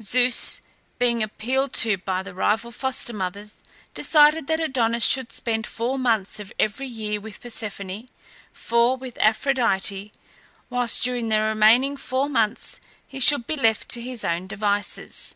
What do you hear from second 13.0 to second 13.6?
he should be